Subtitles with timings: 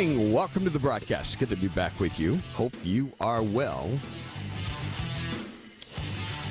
[0.00, 1.40] Welcome to the broadcast.
[1.40, 2.38] Good to be back with you.
[2.54, 3.98] Hope you are well.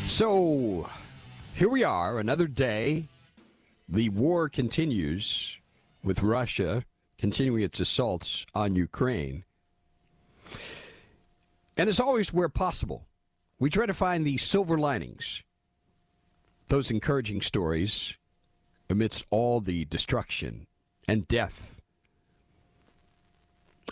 [0.06, 0.90] So,
[1.54, 3.06] here we are, another day.
[3.88, 5.60] The war continues
[6.04, 6.84] with Russia
[7.18, 9.46] continuing its assaults on Ukraine.
[11.78, 13.08] And as always, where possible,
[13.60, 15.42] we try to find the silver linings,
[16.68, 18.18] those encouraging stories
[18.90, 20.68] amidst all the destruction
[21.08, 21.77] and death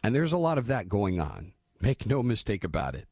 [0.03, 1.53] and there's a lot of that going on.
[1.79, 3.07] Make no mistake about it.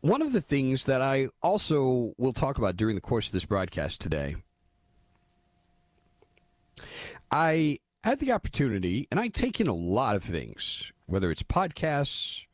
[0.00, 3.44] One of the things that I also will talk about during the course of this
[3.44, 4.36] broadcast today,
[7.30, 12.46] I had the opportunity, and I take in a lot of things, whether it's podcasts,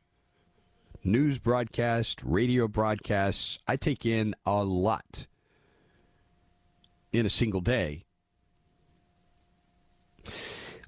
[1.02, 3.58] news broadcasts, radio broadcasts.
[3.66, 5.26] I take in a lot
[7.12, 8.04] in a single day.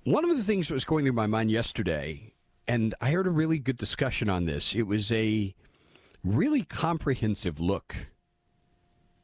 [0.05, 2.33] One of the things that was going through my mind yesterday,
[2.66, 5.55] and I heard a really good discussion on this, it was a
[6.24, 7.96] really comprehensive look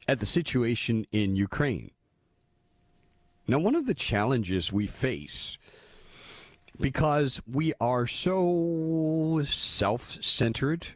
[0.07, 1.91] at the situation in Ukraine.
[3.47, 5.57] Now, one of the challenges we face,
[6.79, 10.89] because we are so self centered,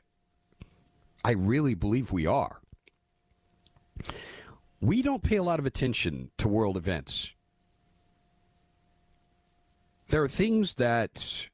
[1.24, 2.62] I really believe we are.
[4.82, 7.34] We don't pay a lot of attention to world events
[10.12, 11.48] there are things that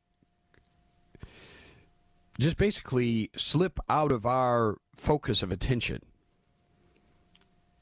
[2.39, 6.01] just basically slip out of our focus of attention.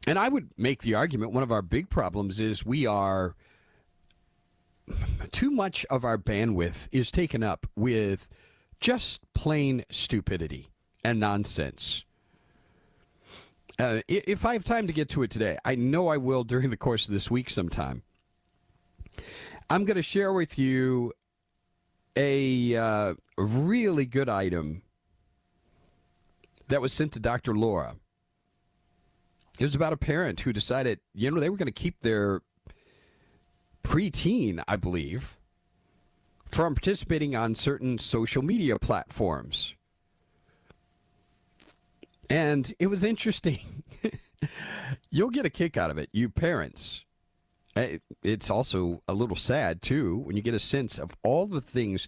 [0.06, 3.36] And I would make the argument one of our big problems is we are
[5.32, 8.28] too much of our bandwidth is taken up with
[8.80, 10.70] just plain stupidity
[11.04, 12.04] and nonsense.
[13.80, 16.70] Uh, if I have time to get to it today, I know I will during
[16.70, 18.04] the course of this week sometime.
[19.70, 21.14] I'm going to share with you
[22.16, 24.84] a uh, really good item
[26.68, 27.56] that was sent to Dr.
[27.56, 27.96] Laura.
[29.60, 32.42] It was about a parent who decided, you know, they were going to keep their
[33.84, 35.38] preteen, I believe,
[36.50, 39.76] from participating on certain social media platforms.
[42.30, 43.84] And it was interesting.
[45.10, 47.05] You'll get a kick out of it, you parents.
[47.76, 51.62] Eh, it's also a little sad, too, when you get a sense of all the
[51.62, 52.08] things.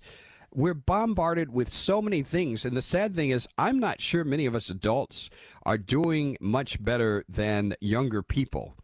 [0.53, 2.63] We're bombarded with so many things.
[2.63, 5.29] And the sad thing is, I'm not sure many of us adults
[5.63, 8.75] are doing much better than younger people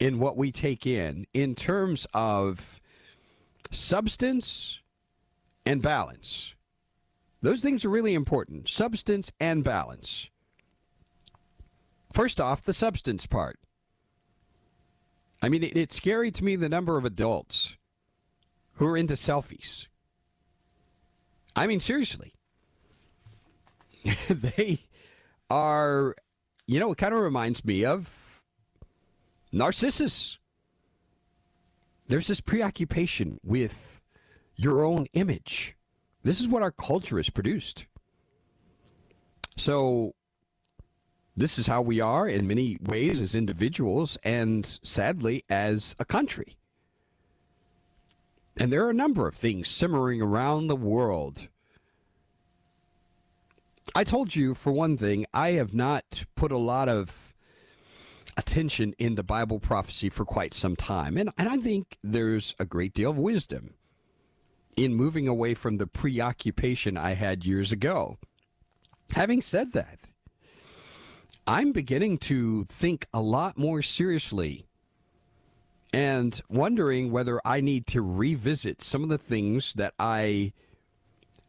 [0.00, 2.80] in what we take in, in terms of
[3.70, 4.80] substance
[5.66, 6.54] and balance.
[7.42, 10.30] Those things are really important substance and balance.
[12.12, 13.58] First off, the substance part.
[15.44, 17.76] I mean, it, it's scary to me the number of adults
[18.76, 19.88] who are into selfies.
[21.54, 22.32] I mean, seriously.
[24.30, 24.86] they
[25.50, 26.16] are,
[26.66, 28.42] you know, it kind of reminds me of
[29.52, 30.38] Narcissus.
[32.08, 34.00] There's this preoccupation with
[34.56, 35.76] your own image.
[36.22, 37.84] This is what our culture has produced.
[39.58, 40.14] So
[41.36, 46.56] this is how we are in many ways as individuals and sadly as a country.
[48.56, 51.48] And there are a number of things simmering around the world.
[53.96, 57.34] I told you, for one thing, I have not put a lot of
[58.36, 61.16] attention into Bible prophecy for quite some time.
[61.16, 63.74] And, and I think there's a great deal of wisdom
[64.76, 68.18] in moving away from the preoccupation I had years ago.
[69.14, 69.98] Having said that,
[71.46, 74.66] I'm beginning to think a lot more seriously
[75.92, 80.52] and wondering whether I need to revisit some of the things that I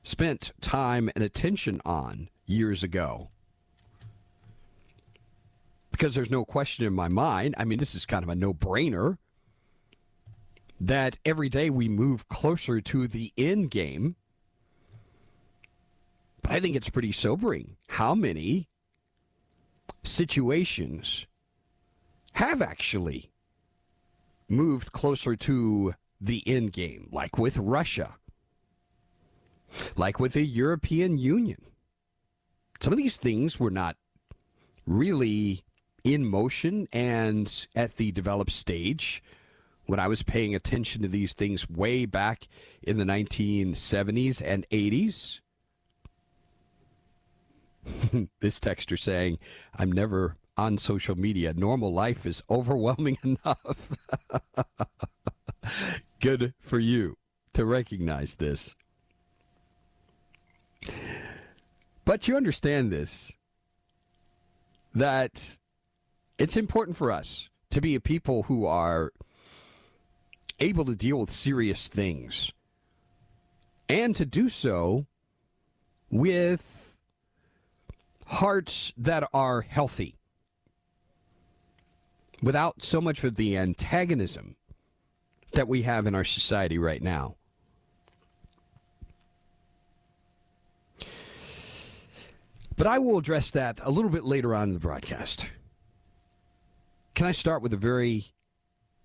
[0.04, 3.30] spent time and attention on years ago.
[5.92, 8.54] Because there's no question in my mind, I mean, this is kind of a no
[8.54, 9.18] brainer,
[10.80, 14.18] that every day we move closer to the end game.
[16.42, 18.68] But I think it's pretty sobering how many
[20.04, 21.26] situations
[22.34, 23.32] have actually
[24.48, 28.16] moved closer to the end game, like with Russia,
[29.96, 31.62] like with the European Union.
[32.82, 33.96] Some of these things were not
[34.86, 35.64] really
[36.04, 39.24] in motion and at the developed stage
[39.86, 42.48] when I was paying attention to these things way back
[42.82, 45.40] in the 1970s and 80s.
[48.40, 49.40] this texter saying,
[49.78, 51.54] I'm never on social media.
[51.54, 53.92] Normal life is overwhelming enough.
[56.20, 57.18] Good for you
[57.54, 58.76] to recognize this.
[62.06, 63.34] But you understand this
[64.94, 65.58] that
[66.38, 69.12] it's important for us to be a people who are
[70.60, 72.52] able to deal with serious things
[73.90, 75.06] and to do so
[76.10, 76.85] with
[78.25, 80.16] hearts that are healthy
[82.42, 84.56] without so much of the antagonism
[85.54, 87.36] that we have in our society right now.
[92.77, 95.48] But I will address that a little bit later on in the broadcast.
[97.13, 98.33] Can I start with a very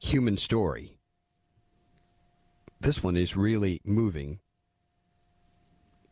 [0.00, 0.98] human story?
[2.80, 4.40] This one is really moving.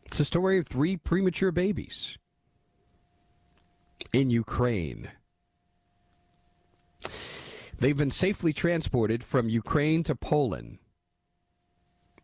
[0.05, 2.17] It's a story of three premature babies
[4.13, 5.11] in Ukraine.
[7.77, 10.79] They've been safely transported from Ukraine to Poland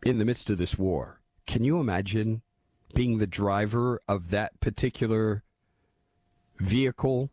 [0.04, 1.22] in the midst of this war.
[1.48, 2.42] Can you imagine
[2.94, 5.44] being the driver of that particular
[6.60, 7.32] vehicle?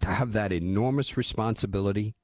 [0.00, 2.14] To have that enormous responsibility?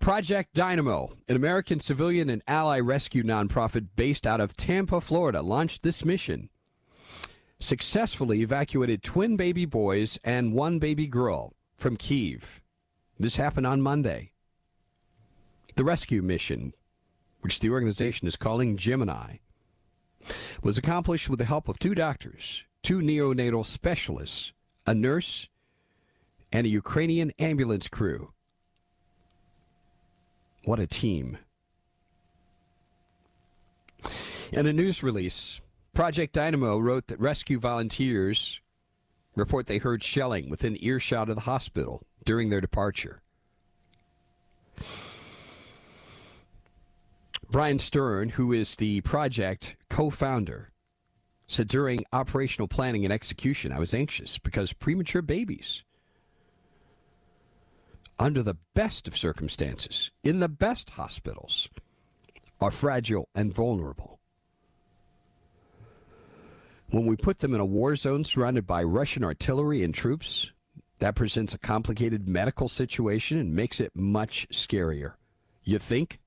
[0.00, 5.82] Project Dynamo, an American civilian and ally rescue nonprofit based out of Tampa, Florida, launched
[5.82, 6.50] this mission
[7.58, 12.60] successfully evacuated twin baby boys and one baby girl from Kiev.
[13.18, 14.32] This happened on Monday.
[15.74, 16.74] The rescue mission,
[17.40, 19.36] which the organization is calling Gemini,
[20.62, 24.52] was accomplished with the help of two doctors, two neonatal specialists,
[24.86, 25.48] a nurse,
[26.52, 28.32] and a Ukrainian ambulance crew.
[30.66, 31.38] What a team.
[34.50, 35.60] In a news release,
[35.94, 38.60] Project Dynamo wrote that rescue volunteers
[39.36, 43.22] report they heard shelling within earshot of the hospital during their departure.
[47.48, 50.72] Bryan Stern, who is the project co founder,
[51.46, 55.84] said during operational planning and execution, I was anxious because premature babies,
[58.18, 61.68] under the best of circumstances, in the best hospitals,
[62.60, 64.18] are fragile and vulnerable.
[66.90, 70.52] When we put them in a war zone surrounded by Russian artillery and troops,
[70.98, 75.14] that presents a complicated medical situation and makes it much scarier.
[75.64, 76.20] You think?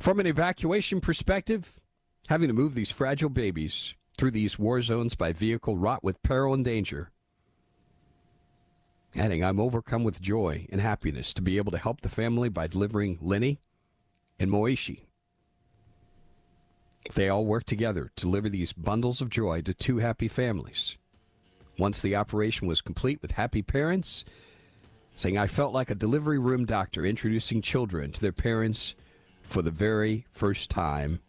[0.00, 1.80] From an evacuation perspective,
[2.28, 6.54] having to move these fragile babies through these war zones by vehicle wrought with peril
[6.54, 7.10] and danger.
[9.16, 12.66] Adding, I'm overcome with joy and happiness to be able to help the family by
[12.66, 13.60] delivering Lenny
[14.38, 15.04] and Moishi
[17.12, 20.96] they all worked together to deliver these bundles of joy to two happy families.
[21.78, 24.24] Once the operation was complete with happy parents,
[25.16, 28.94] saying, I felt like a delivery room doctor introducing children to their parents
[29.42, 31.20] for the very first time.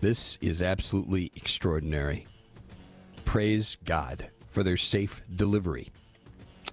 [0.00, 2.26] This is absolutely extraordinary.
[3.24, 5.90] Praise God for their safe delivery.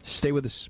[0.07, 0.69] Stay with us.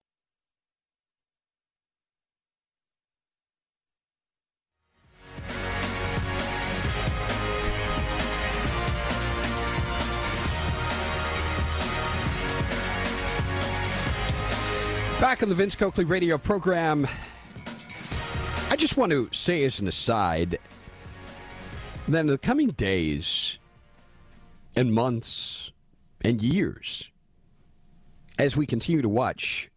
[15.21, 17.07] Back on the Vince Coakley radio program,
[18.71, 20.57] I just want to say as an aside
[22.07, 23.59] that in the coming days
[24.75, 25.73] and months
[26.21, 27.11] and years,
[28.39, 29.69] as we continue to watch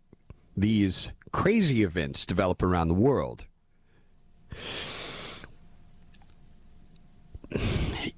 [0.56, 3.44] these crazy events develop around the world,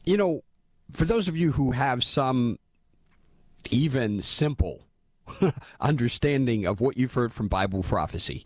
[0.05, 0.45] you know,
[0.93, 2.61] for those of you who have some
[3.73, 4.86] even simple
[5.81, 8.45] understanding of what you've heard from Bible prophecy.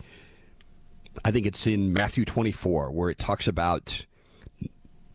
[1.25, 4.07] I think it's in Matthew 24 where it talks about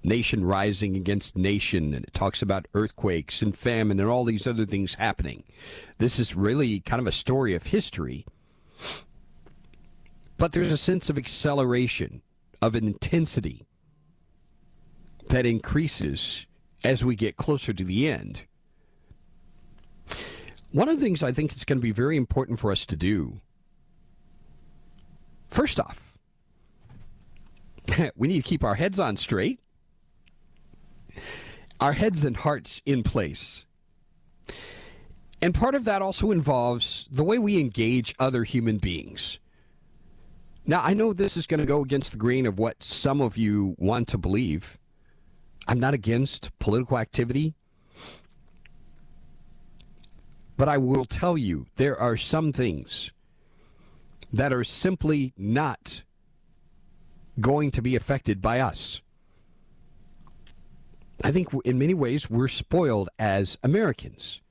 [0.04, 4.66] nation rising against nation and it talks about earthquakes and famine and all these other
[4.66, 5.44] things happening.
[5.98, 8.26] This is really kind of a story of history.
[10.38, 12.22] But there's a sense of acceleration,
[12.62, 13.66] of intensity
[15.30, 16.46] that increases
[16.84, 18.42] as we get closer to the end.
[20.76, 22.98] One of the things I think it's going to be very important for us to
[22.98, 23.40] do,
[25.48, 26.18] first off,
[28.18, 29.62] we need to keep our heads on straight,
[31.80, 33.64] our heads and hearts in place.
[35.42, 39.40] And part of that also involves the way we engage other human beings.
[40.66, 43.38] Now, I know this is going to go against the grain of what some of
[43.38, 44.78] you want to believe.
[45.70, 47.56] I'm not against political activity.
[50.58, 53.12] But I will tell you, there are some things
[54.32, 56.04] that are simply not
[57.40, 59.02] going to be affected by us.
[61.24, 64.42] I think in many ways we're spoiled as Americans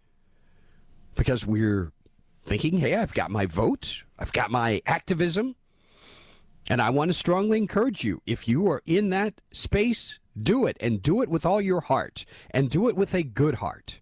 [1.14, 1.92] because we're
[2.44, 5.56] thinking, hey, I've got my vote, I've got my activism,
[6.68, 10.76] and I want to strongly encourage you if you are in that space, do it
[10.80, 14.00] and do it with all your heart and do it with a good heart.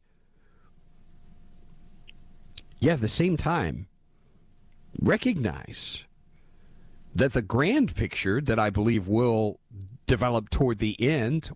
[2.83, 3.87] Yet at the same time,
[5.01, 6.03] recognize
[7.15, 9.61] that the grand picture that I believe will
[10.09, 11.53] develop toward the end,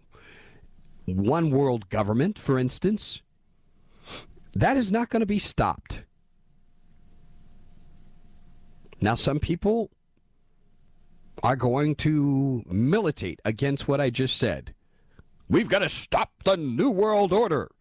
[1.05, 3.23] one world government, for instance,
[4.55, 6.05] that is not going to be stopped.
[9.01, 9.91] Now, some people
[11.43, 14.77] are going to militate against what I just said.
[15.49, 17.73] We've got to stop the New World Order.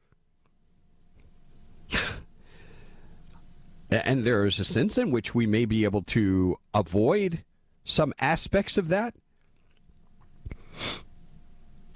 [3.89, 7.43] And there is a sense in which we may be able to avoid
[7.83, 9.13] some aspects of that.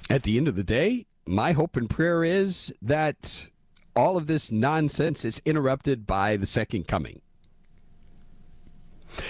[0.10, 3.48] At the end of the day, my hope and prayer is that
[3.96, 7.22] all of this nonsense is interrupted by the second coming.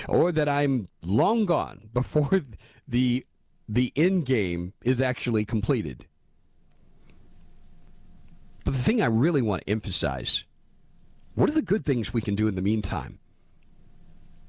[0.07, 2.41] Or that I'm long gone before
[2.87, 3.25] the
[3.67, 6.07] the end game is actually completed.
[8.65, 10.43] But the thing I really want to emphasize
[11.39, 13.17] what are the good things we can do in the meantime?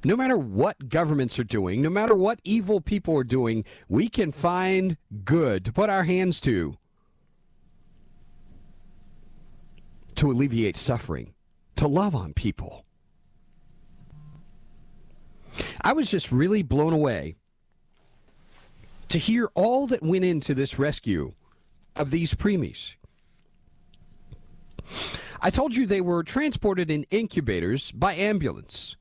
[0.03, 4.33] No matter what governments are doing, no matter what evil people are doing, we can
[4.33, 6.77] find good to put our hands to
[10.17, 11.33] to alleviate suffering,
[11.77, 12.85] to love on people.
[15.83, 17.37] I was just really blown away
[19.09, 21.35] to hear all that went into this rescue
[21.95, 22.97] of these preemies.
[25.43, 28.97] I told you they were transported in incubators by ambulance,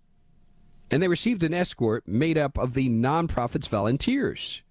[0.90, 4.62] and they received an escort made up of the nonprofit's volunteers.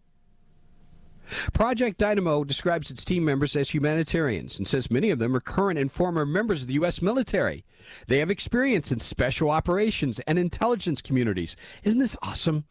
[1.52, 5.78] Project Dynamo describes its team members as humanitarians and says many of them are current
[5.78, 7.02] and former members of the U.S.
[7.02, 7.66] military.
[8.06, 11.54] They have experience in special operations and intelligence communities.
[11.82, 12.64] Isn't this awesome?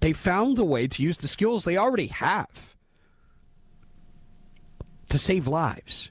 [0.00, 2.76] They found a way to use the skills they already have
[5.08, 6.10] to save lives.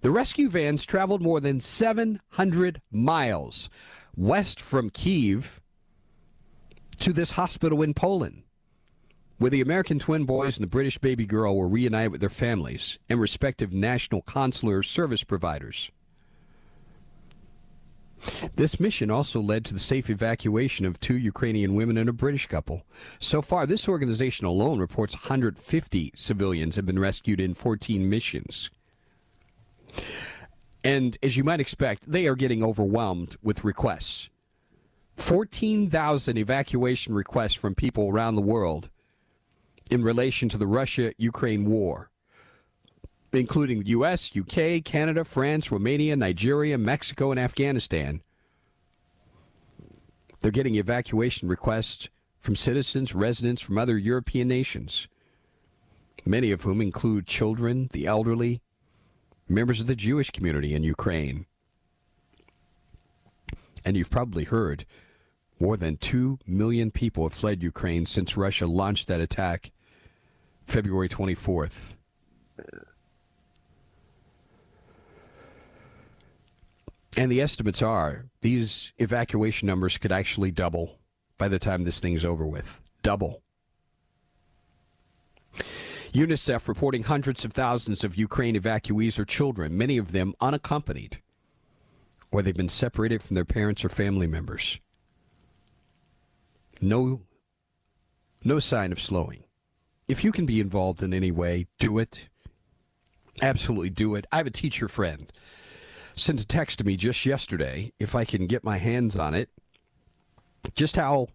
[0.00, 3.68] The rescue vans traveled more than 700 miles
[4.16, 5.60] west from Kiev
[6.98, 8.42] to this hospital in Poland.
[9.38, 12.98] where the American twin boys and the British baby girl were reunited with their families
[13.08, 15.90] and respective national consular service providers.
[18.54, 22.46] This mission also led to the safe evacuation of two Ukrainian women and a British
[22.48, 22.82] couple.
[23.18, 28.68] So far, this organization alone reports 150 civilians have been rescued in 14 missions.
[30.82, 34.30] And as you might expect, they are getting overwhelmed with requests.
[35.16, 38.88] 14,000 evacuation requests from people around the world
[39.90, 42.10] in relation to the Russia Ukraine war,
[43.32, 48.22] including the U.S., UK, Canada, France, Romania, Nigeria, Mexico, and Afghanistan.
[50.40, 55.06] They're getting evacuation requests from citizens, residents from other European nations,
[56.24, 58.62] many of whom include children, the elderly,
[59.50, 61.46] members of the Jewish community in Ukraine.
[63.84, 64.86] And you've probably heard
[65.58, 69.72] more than 2 million people have fled Ukraine since Russia launched that attack
[70.64, 71.94] February 24th.
[77.16, 80.98] And the estimates are these evacuation numbers could actually double
[81.36, 82.80] by the time this thing's over with.
[83.02, 83.42] Double.
[86.12, 91.20] UNICEF reporting hundreds of thousands of Ukraine evacuees are children, many of them unaccompanied,
[92.32, 94.80] or they've been separated from their parents or family members.
[96.80, 97.22] No,
[98.42, 99.44] no sign of slowing.
[100.08, 102.28] If you can be involved in any way, do it.
[103.40, 104.26] Absolutely do it.
[104.32, 105.32] I have a teacher friend
[106.16, 109.48] sent a text to me just yesterday, if I can get my hands on it,
[110.74, 111.28] just how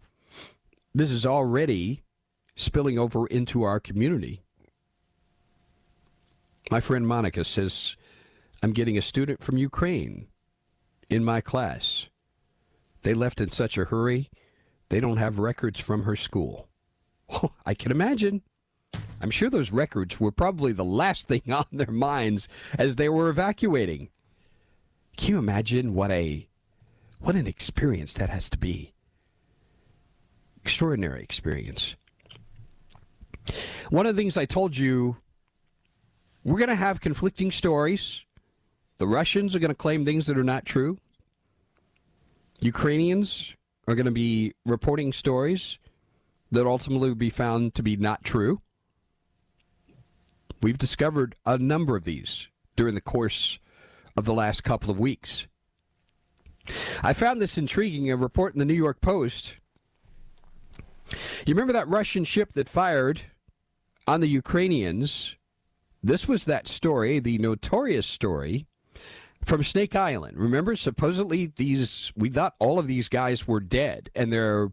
[0.93, 2.03] this is already
[2.55, 4.44] spilling over into our community.
[6.71, 7.95] My friend Monica says,
[8.63, 10.27] I'm getting a student from Ukraine
[11.09, 12.07] in my class.
[13.03, 14.29] They left in such a hurry,
[14.89, 16.67] they don't have records from her school.
[17.29, 18.41] Oh, I can imagine.
[19.21, 23.29] I'm sure those records were probably the last thing on their minds as they were
[23.29, 24.09] evacuating.
[25.17, 26.47] Can you imagine what a
[27.19, 28.93] what an experience that has to be?
[30.61, 31.95] Extraordinary experience.
[33.89, 35.17] One of the things I told you,
[36.45, 38.23] we're going to have conflicting stories.
[38.99, 40.99] The Russians are going to claim things that are not true.
[42.61, 43.55] Ukrainians
[43.87, 45.79] are going to be reporting stories
[46.51, 48.61] that ultimately will be found to be not true.
[50.61, 53.59] We've discovered a number of these during the course
[54.15, 55.47] of the last couple of weeks.
[57.03, 59.57] I found this intriguing a report in the New York Post.
[61.45, 63.23] You remember that Russian ship that fired
[64.07, 65.35] on the Ukrainians?
[66.05, 68.67] This was that story, the notorious story
[69.43, 70.37] from Snake Island.
[70.37, 74.71] Remember, supposedly these we thought all of these guys were dead, and their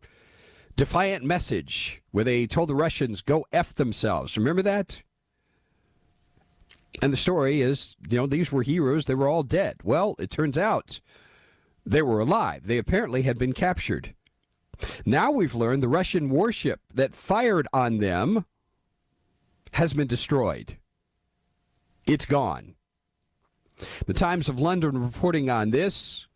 [0.76, 4.36] defiant message where they told the Russians go f themselves.
[4.36, 5.00] Remember that?
[7.00, 9.06] And the story is, you know, these were heroes.
[9.06, 9.76] They were all dead.
[9.82, 11.00] Well, it turns out
[11.86, 12.66] they were alive.
[12.66, 14.14] They apparently had been captured.
[15.06, 18.44] Now we've learned the Russian warship that fired on them
[19.72, 20.76] has been destroyed.
[22.06, 22.74] It's gone.
[24.06, 26.26] The Times of London reporting on this.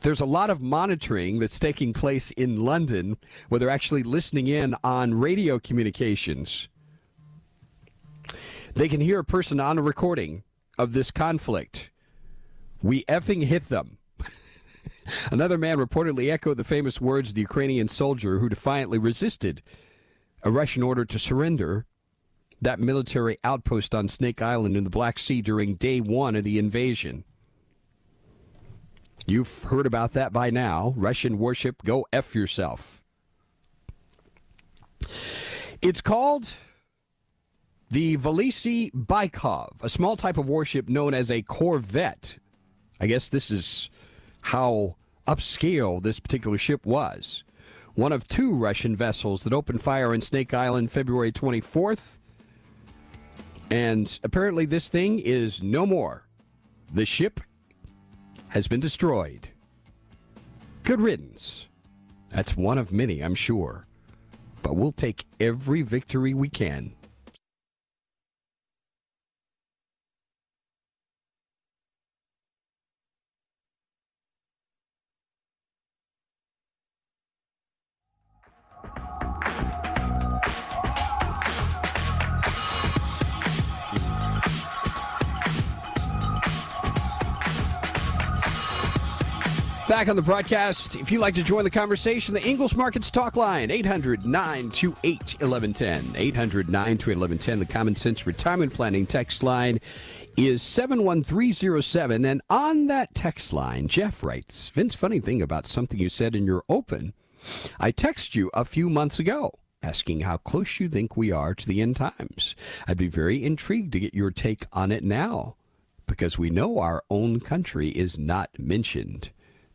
[0.00, 3.16] There's a lot of monitoring that's taking place in London
[3.48, 6.68] where they're actually listening in on radio communications.
[8.74, 10.42] They can hear a person on a recording
[10.76, 11.90] of this conflict.
[12.82, 13.98] We effing hit them.
[15.30, 19.62] Another man reportedly echoed the famous words of the Ukrainian soldier who defiantly resisted
[20.42, 21.86] a Russian order to surrender
[22.62, 26.58] that military outpost on Snake Island in the Black Sea during day one of the
[26.58, 27.24] invasion.
[29.26, 30.94] You've heard about that by now.
[30.96, 33.02] Russian warship, go F yourself.
[35.80, 36.54] It's called
[37.90, 42.38] the Vasily Bykov, a small type of warship known as a corvette.
[43.00, 43.90] I guess this is
[44.40, 44.96] how
[45.26, 47.42] upscale this particular ship was.
[47.94, 52.16] One of two Russian vessels that opened fire on Snake Island February 24th.
[53.70, 56.26] And apparently, this thing is no more.
[56.92, 57.40] The ship
[58.48, 59.48] has been destroyed.
[60.84, 61.66] Good riddance.
[62.30, 63.86] That's one of many, I'm sure.
[64.62, 66.94] But we'll take every victory we can.
[89.92, 90.96] Back on the broadcast.
[90.96, 96.16] If you'd like to join the conversation, the Ingles Markets Talk Line, 800 928 1110.
[96.16, 97.58] 800 928 1110.
[97.58, 99.80] The Common Sense Retirement Planning text line
[100.34, 102.24] is 71307.
[102.24, 106.46] And on that text line, Jeff writes Vince, funny thing about something you said in
[106.46, 107.12] your open.
[107.78, 111.66] I texted you a few months ago asking how close you think we are to
[111.66, 112.56] the end times.
[112.88, 115.56] I'd be very intrigued to get your take on it now
[116.06, 119.28] because we know our own country is not mentioned.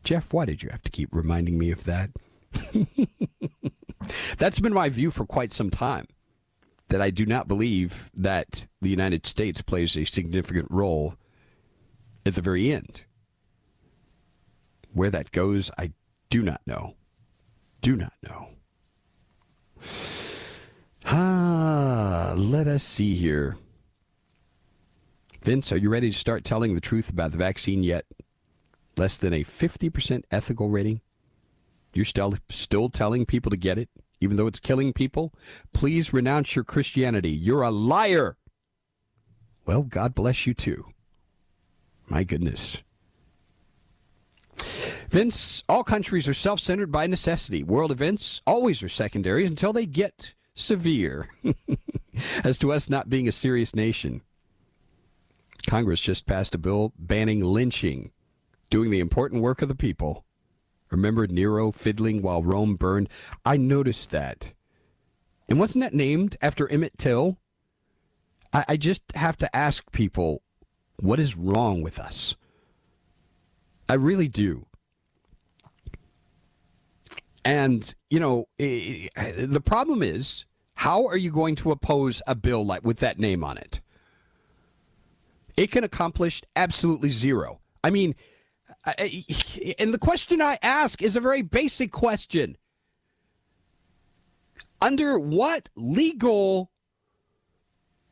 [0.08, 2.08] Jeff, why did you have to keep reminding me of that?
[4.38, 6.06] That's been my view for quite some time.
[6.88, 11.16] That I do not believe that the United States plays a significant role
[12.24, 13.02] at the very end.
[14.94, 15.92] Where that goes, I
[16.30, 16.96] do not know.
[17.82, 18.48] Do not know.
[21.04, 23.58] Ah, let us see here.
[25.42, 28.06] Vince, are you ready to start telling the truth about the vaccine yet?
[28.98, 31.00] Less than a 50% ethical rating?
[31.94, 33.88] You're still, still telling people to get it,
[34.20, 35.32] even though it's killing people?
[35.72, 37.30] Please renounce your Christianity.
[37.30, 38.36] You're a liar.
[39.66, 40.86] Well, God bless you too.
[42.08, 42.78] My goodness.
[45.10, 47.62] Vince, all countries are self centered by necessity.
[47.62, 51.28] World events always are secondaries until they get severe.
[52.44, 54.22] As to us not being a serious nation,
[55.66, 58.10] Congress just passed a bill banning lynching
[58.70, 60.24] doing the important work of the people.
[60.90, 63.08] Remember Nero fiddling while Rome burned?
[63.44, 64.54] I noticed that.
[65.48, 67.38] And wasn't that named after Emmett Till?
[68.52, 70.42] I, I just have to ask people,
[71.00, 72.36] what is wrong with us?
[73.88, 74.66] I really do.
[77.44, 82.84] And, you know, the problem is, how are you going to oppose a bill like
[82.84, 83.80] with that name on it?
[85.56, 87.60] It can accomplish absolutely zero.
[87.82, 88.14] I mean,
[89.78, 92.56] and the question I ask is a very basic question.
[94.80, 96.70] Under what legal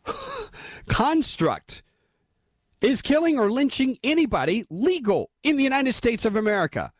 [0.89, 1.83] construct
[2.81, 6.93] is killing or lynching anybody legal in the United States of America?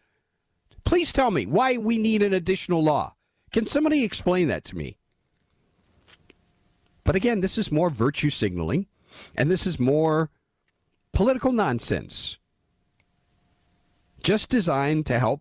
[0.85, 3.15] Please tell me why we need an additional law.
[3.53, 4.99] Can somebody explain that to me?
[7.05, 8.87] But again, this is more virtue signaling,
[9.37, 10.31] and this is more
[11.13, 12.37] political nonsense
[14.27, 15.41] just designed to help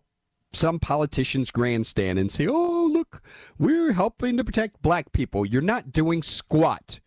[0.52, 3.20] some politicians grandstand and say, oh, look,
[3.58, 5.44] we're helping to protect black people.
[5.44, 7.00] You're not doing squat.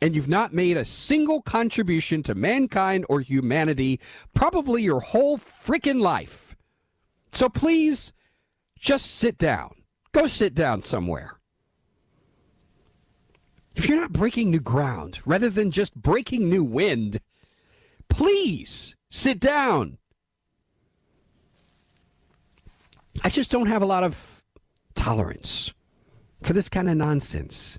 [0.00, 4.00] And you've not made a single contribution to mankind or humanity,
[4.32, 6.56] probably your whole freaking life.
[7.32, 8.14] So please,
[8.78, 9.74] just sit down.
[10.12, 11.38] Go sit down somewhere.
[13.76, 17.20] If you're not breaking new ground, rather than just breaking new wind,
[18.08, 19.98] please sit down.
[23.20, 24.42] I just don't have a lot of
[24.94, 25.72] tolerance
[26.42, 27.78] for this kind of nonsense.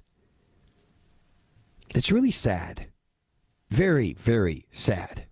[1.95, 2.87] It's really sad.
[3.69, 5.25] Very, very sad.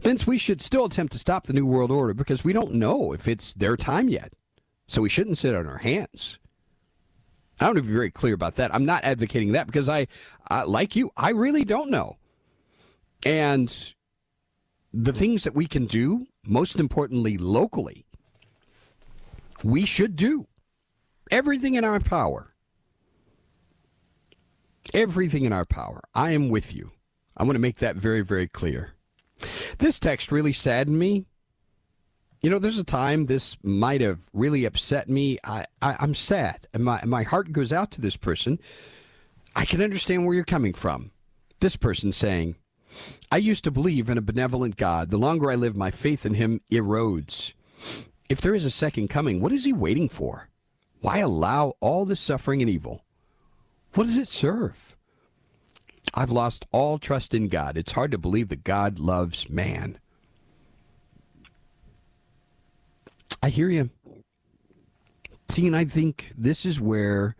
[0.00, 3.12] Vince, we should still attempt to stop the New World Order because we don't know
[3.12, 4.32] if it's their time yet.
[4.86, 6.38] So we shouldn't sit on our hands.
[7.58, 8.74] I want to be very clear about that.
[8.74, 10.06] I'm not advocating that because I,
[10.48, 12.18] I like you, I really don't know.
[13.24, 13.94] And
[14.92, 18.06] the things that we can do most importantly, locally,
[19.62, 20.46] we should do
[21.30, 22.54] everything in our power.
[24.94, 26.00] Everything in our power.
[26.14, 26.92] I am with you.
[27.36, 28.92] I want to make that very, very clear.
[29.78, 31.26] This text really saddened me.
[32.40, 35.38] You know, there's a time this might have really upset me.
[35.42, 38.58] I, I, am sad, and my, my heart goes out to this person.
[39.56, 41.10] I can understand where you're coming from.
[41.60, 42.56] This person saying,
[43.30, 45.10] I used to believe in a benevolent God.
[45.10, 47.52] The longer I live, my faith in him erodes.
[48.28, 50.48] If there is a second coming, what is he waiting for?
[51.00, 53.04] Why allow all this suffering and evil?
[53.94, 54.96] What does it serve?
[56.14, 57.76] I've lost all trust in God.
[57.76, 59.98] It's hard to believe that God loves man.
[63.42, 63.90] I hear you.
[65.48, 67.36] See, and I think this is where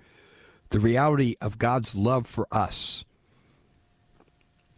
[0.70, 3.04] the reality of God's love for us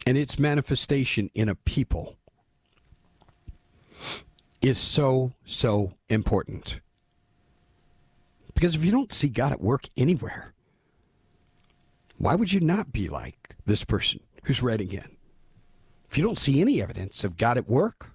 [0.06, 2.16] and its manifestation in a people
[4.60, 6.80] is so, so important.
[8.54, 10.52] Because if you don't see God at work anywhere,
[12.16, 15.16] why would you not be like this person who's writing in?
[16.10, 18.12] If you don't see any evidence of God at work,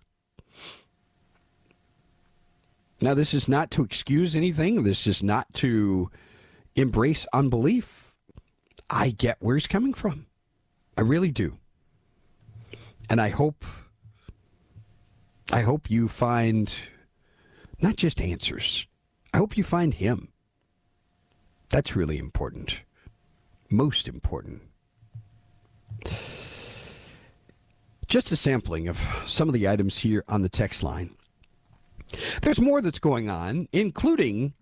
[2.99, 6.09] now this is not to excuse anything, this is not to
[6.75, 8.13] embrace unbelief.
[8.89, 10.25] I get where he's coming from.
[10.97, 11.57] I really do.
[13.13, 13.63] And I hope
[15.51, 16.73] I hope you find
[17.79, 18.87] not just answers,
[19.31, 20.29] I hope you find Him.
[21.69, 22.79] That's really important.
[23.69, 24.63] Most important.
[28.07, 31.15] Just a sampling of some of the items here on the text line.
[32.41, 34.55] There's more that's going on, including,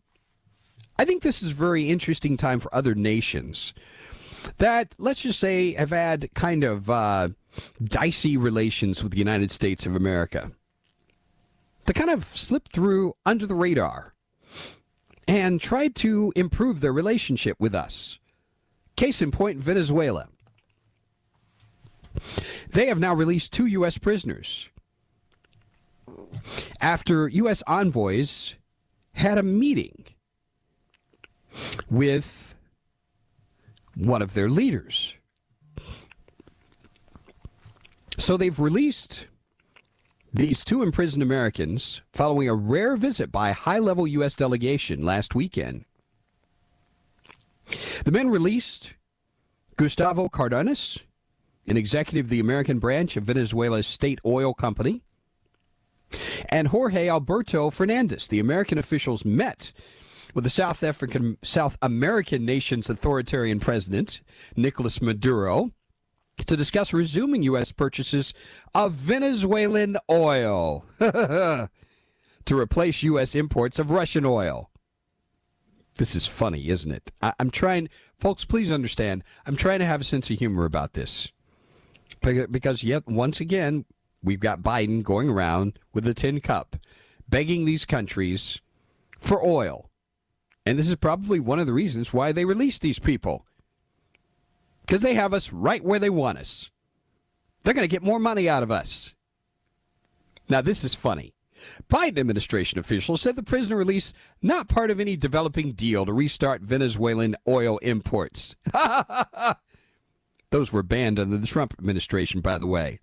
[1.00, 3.74] I think this is a very interesting time for other nations
[4.58, 7.30] that, let's just say, have had kind of uh,
[7.84, 10.52] dicey relations with the United States of America.
[11.86, 14.14] They kind of slipped through under the radar
[15.28, 18.20] and tried to improve their relationship with us.
[18.96, 20.28] Case in point, Venezuela.
[22.70, 23.98] They have now released two U.S.
[23.98, 24.70] prisoners
[26.80, 27.64] after U.S.
[27.68, 28.56] envoys
[29.14, 30.06] had a meeting
[31.90, 32.56] with
[33.96, 35.16] one of their leaders.
[38.18, 39.28] So they've released
[40.34, 44.36] these two imprisoned Americans following a rare visit by a high level U.S.
[44.36, 45.86] delegation last weekend.
[48.06, 48.96] The men released
[49.76, 51.00] Gustavo Cardenas,
[51.68, 55.04] an executive of the American branch of Venezuela's state oil company,
[56.50, 58.28] and Jorge Alberto Fernandez.
[58.28, 59.72] The American officials met
[60.34, 64.22] with the South African South American nation's authoritarian president,
[64.56, 65.72] Nicolas Maduro,
[66.46, 67.72] to discuss resuming U.S.
[67.72, 68.34] purchases
[68.74, 71.70] of Venezuelan oil to
[72.52, 73.36] replace U.S.
[73.36, 74.70] imports of Russian oil.
[75.98, 77.12] This is funny, isn't it?
[77.22, 80.94] I- am trying, folks, please understand, I'm trying to have a sense of humor about
[80.94, 81.32] this.
[82.22, 83.86] Because, yet, once again,
[84.24, 86.76] we've got Biden going around with a tin cup,
[87.28, 88.62] begging these countries
[89.20, 89.91] for oil.
[90.66, 93.46] And this is probably one of the reasons why they released these people.
[94.86, 96.70] Because they have us right where they want us.
[97.64, 99.14] They're going to get more money out of us.
[100.50, 101.34] Now, this is funny.
[101.90, 106.62] Biden administration officials said the prisoner release not part of any developing deal to restart
[106.62, 108.56] Venezuelan oil imports.
[110.50, 113.00] Those were banned under the Trump administration, by the way.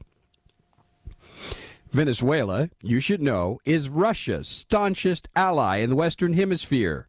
[1.92, 7.07] Venezuela, you should know, is Russia's staunchest ally in the Western Hemisphere.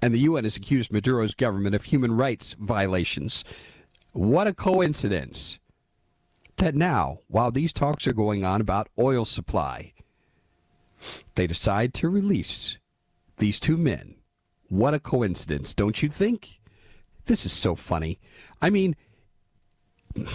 [0.00, 3.44] And the UN has accused Maduro's government of human rights violations.
[4.12, 5.58] What a coincidence
[6.56, 9.92] that now, while these talks are going on about oil supply,
[11.34, 12.78] they decide to release
[13.38, 14.16] these two men.
[14.68, 16.60] What a coincidence, don't you think?
[17.24, 18.18] This is so funny.
[18.60, 18.96] I mean,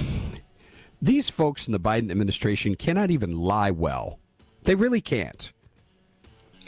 [1.01, 4.19] these folks in the Biden administration cannot even lie well.
[4.63, 5.51] They really can't.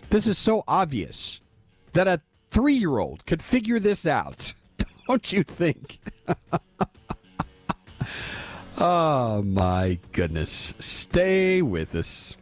[0.10, 1.42] This is so obvious
[1.94, 2.22] that a
[2.56, 4.54] three year old could figure this out.
[5.08, 6.00] Don't you think?
[8.78, 10.74] oh, my goodness.
[10.80, 12.38] Stay with us.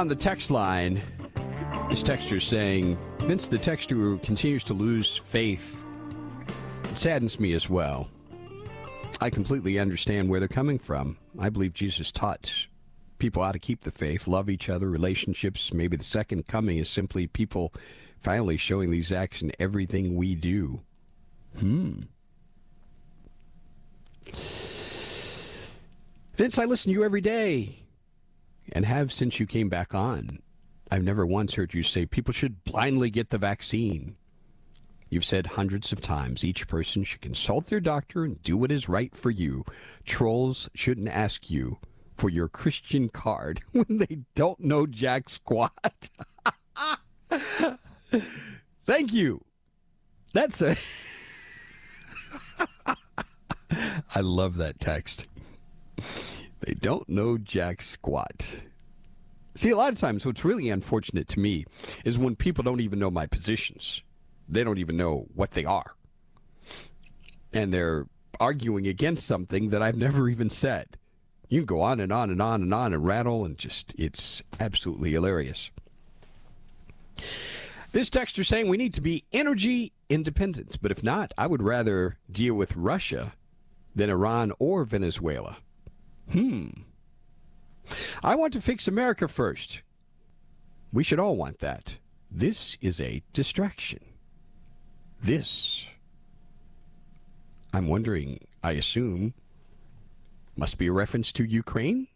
[0.00, 0.98] On the text line,
[1.90, 5.84] this texture is saying, Vince, the texture continues to lose faith.
[6.84, 8.08] It saddens me as well.
[9.20, 11.18] I completely understand where they're coming from.
[11.38, 12.50] I believe Jesus taught
[13.18, 15.70] people how to keep the faith, love each other, relationships.
[15.70, 17.74] Maybe the second coming is simply people
[18.16, 20.80] finally showing these acts in everything we do.
[21.58, 22.04] Hmm.
[26.38, 27.80] Vince, I listen to you every day
[28.72, 30.40] and have since you came back on.
[30.90, 34.16] I've never once heard you say people should blindly get the vaccine.
[35.08, 38.88] You've said hundreds of times each person should consult their doctor and do what is
[38.88, 39.64] right for you.
[40.04, 41.78] Trolls shouldn't ask you
[42.16, 46.10] for your Christian card when they don't know jack squat.
[48.86, 49.44] Thank you.
[50.32, 50.76] That's a.
[54.14, 55.26] I love that text.
[56.60, 58.56] They don't know jack squat.
[59.54, 61.64] See, a lot of times what's really unfortunate to me
[62.04, 64.02] is when people don't even know my positions.
[64.48, 65.94] They don't even know what they are.
[67.52, 68.06] And they're
[68.38, 70.96] arguing against something that I've never even said.
[71.48, 74.42] You can go on and on and on and on and rattle and just, it's
[74.60, 75.70] absolutely hilarious.
[77.92, 82.18] This texter saying we need to be energy independent, but if not, I would rather
[82.30, 83.32] deal with Russia
[83.96, 85.56] than Iran or Venezuela.
[86.32, 86.68] Hmm.
[88.22, 89.82] I want to fix America first.
[90.92, 91.98] We should all want that.
[92.30, 94.00] This is a distraction.
[95.20, 95.86] This,
[97.72, 99.34] I'm wondering, I assume,
[100.56, 102.06] must be a reference to Ukraine?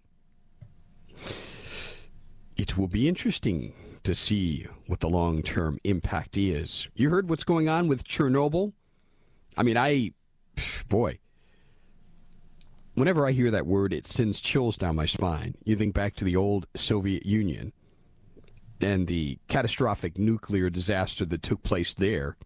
[2.57, 3.73] It will be interesting
[4.05, 6.89] to see what the long term impact is.
[6.95, 8.73] You heard what's going on with Chernobyl?
[9.57, 10.13] I mean, I,
[10.89, 11.19] boy,
[12.95, 15.55] whenever I hear that word, it sends chills down my spine.
[15.65, 17.73] You think back to the old Soviet Union
[18.81, 22.37] and the catastrophic nuclear disaster that took place there.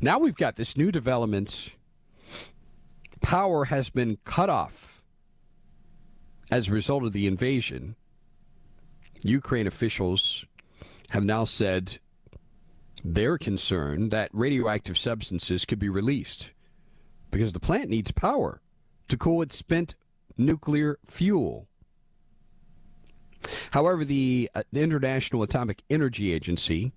[0.00, 1.70] Now we've got this new development.
[3.20, 5.02] Power has been cut off
[6.50, 7.96] as a result of the invasion.
[9.22, 10.44] Ukraine officials
[11.10, 11.98] have now said
[13.04, 16.50] they're concerned that radioactive substances could be released
[17.30, 18.60] because the plant needs power
[19.08, 19.94] to cool its spent
[20.36, 21.68] nuclear fuel.
[23.72, 26.92] However, the uh, International Atomic Energy Agency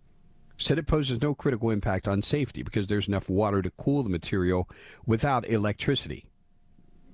[0.58, 4.10] said it poses no critical impact on safety because there's enough water to cool the
[4.10, 4.70] material
[5.06, 6.26] without electricity.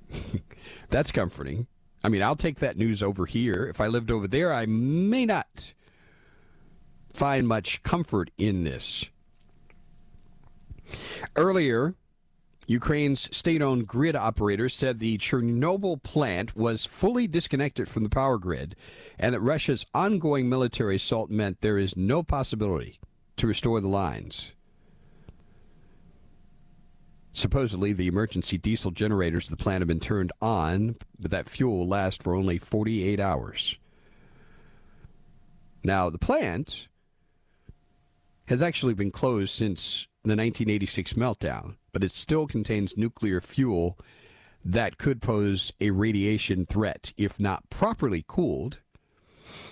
[0.90, 1.68] That's comforting.
[2.04, 3.66] I mean, I'll take that news over here.
[3.66, 5.74] If I lived over there, I may not
[7.12, 9.06] find much comfort in this.
[11.36, 11.96] Earlier,
[12.68, 18.38] Ukraine's state owned grid operator said the Chernobyl plant was fully disconnected from the power
[18.38, 18.76] grid
[19.18, 23.00] and that Russia's ongoing military assault meant there is no possibility
[23.38, 24.52] to restore the lines.
[27.32, 31.78] Supposedly, the emergency diesel generators of the plant have been turned on, but that fuel
[31.78, 33.78] will last for only 48 hours.
[35.84, 36.88] Now, the plant
[38.48, 43.98] has actually been closed since the 1986 meltdown but it still contains nuclear fuel
[44.64, 48.78] that could pose a radiation threat if not properly cooled.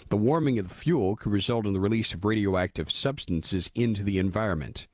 [0.10, 4.18] The warming of the fuel could result in the release of radioactive substances into the
[4.18, 4.88] environment,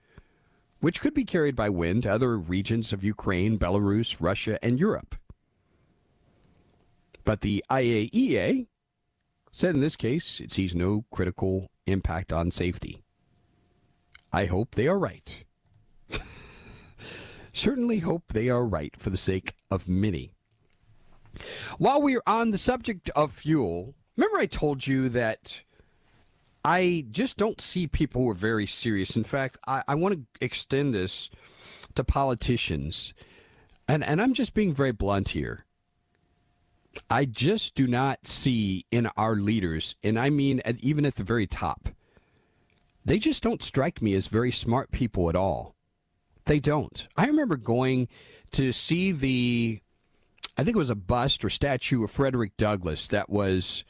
[0.82, 5.16] which could be carried by wind to other regions of Ukraine, Belarus, Russia, and Europe.
[7.24, 8.68] But the IAEA
[9.54, 13.06] said in this case it sees no critical impact on safety.
[14.34, 15.44] I hope they are right
[17.54, 20.32] certainly hope they are right for the sake of many.
[21.78, 25.62] While we are on the subject of fuel, remember I told you that
[26.64, 29.16] I just don't see people who are very serious.
[29.16, 31.30] In fact, I, I want to extend this
[31.96, 33.14] to politicians.
[33.88, 35.66] And, and I'm just being very blunt here.
[37.10, 41.24] I just do not see in our leaders, and I mean at, even at the
[41.24, 41.88] very top,
[43.04, 45.76] they just don't strike me as very smart people at all.
[46.46, 47.08] They don't.
[47.18, 48.08] I remember going
[48.52, 49.82] to see the,
[50.58, 53.84] I think it was a bust or statue of Frederick Douglass that was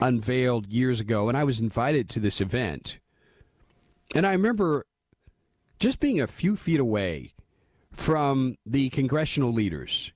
[0.00, 2.98] unveiled years ago, and I was invited to this event.
[4.14, 4.86] And I remember
[5.78, 7.34] just being a few feet away
[7.92, 10.12] from the congressional leaders.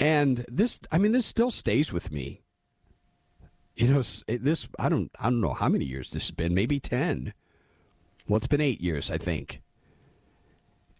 [0.00, 2.43] And this, I mean, this still stays with me.
[3.76, 6.78] You know, this, I don't, I don't know how many years this has been, maybe
[6.78, 7.34] 10.
[8.28, 9.62] Well, it's been eight years, I think.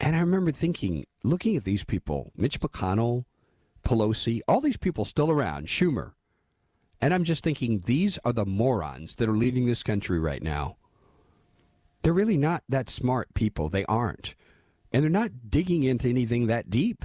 [0.00, 3.24] And I remember thinking, looking at these people, Mitch McConnell,
[3.84, 6.12] Pelosi, all these people still around, Schumer.
[7.00, 10.76] And I'm just thinking, these are the morons that are leading this country right now.
[12.02, 13.68] They're really not that smart people.
[13.68, 14.34] They aren't.
[14.92, 17.04] And they're not digging into anything that deep.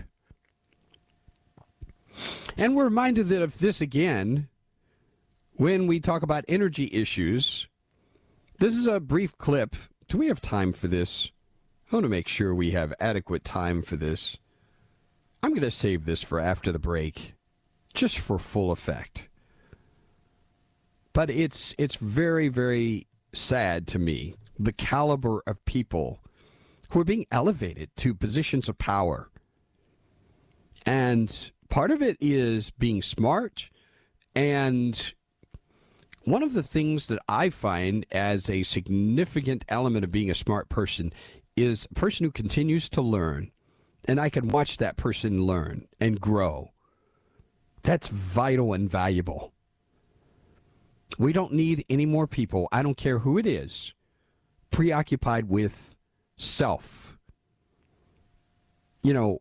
[2.58, 4.50] And we're reminded that of this again
[5.60, 7.68] when we talk about energy issues.
[8.60, 9.76] This is a brief clip.
[10.08, 11.32] Do we have time for this?
[11.92, 14.38] I want to make sure we have adequate time for this.
[15.44, 17.34] I'm going to save this for after the break,
[17.94, 19.28] just for full effect.
[21.12, 26.22] But it's it's very very sad to me the caliber of people
[26.92, 29.30] who are being elevated to positions of power.
[30.86, 33.70] And part of it is being smart
[34.34, 35.14] and
[36.24, 40.70] one of the things that I find as a significant element of being a smart
[40.70, 41.14] person
[41.56, 43.52] is a person who continues to learn,
[44.08, 46.72] and I can watch that person learn and grow.
[47.84, 49.54] That's vital and valuable.
[51.18, 53.94] We don't need any more people, I don't care who it is,
[54.70, 55.96] preoccupied with
[56.38, 57.18] self.
[59.02, 59.40] You know,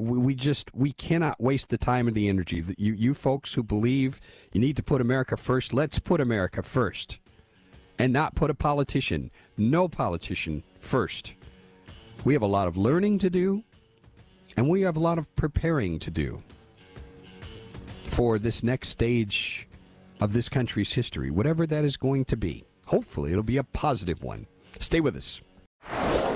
[0.00, 2.64] we, we just we cannot waste the time and the energy.
[2.78, 4.20] You you folks who believe
[4.52, 7.18] you need to put America first, let's put America first.
[7.98, 11.34] And not put a politician, no politician first.
[12.24, 13.64] We have a lot of learning to do,
[14.56, 16.42] and we have a lot of preparing to do.
[18.06, 19.68] for this next stage
[20.20, 22.64] of this country's history, whatever that is going to be.
[22.86, 24.46] Hopefully, it'll be a positive one.
[24.80, 25.40] Stay with us.